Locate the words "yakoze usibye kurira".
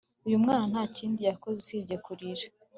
1.29-2.45